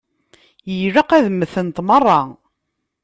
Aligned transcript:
Ilaq 0.85 1.09
ad 1.17 1.25
mmtent 1.33 1.77
merra. 1.87 2.19